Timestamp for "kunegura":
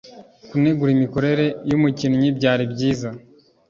0.49-0.89